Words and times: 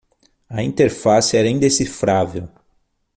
A 0.49 0.63
interface 0.63 1.37
era 1.37 1.47
indecifrável. 1.47 2.49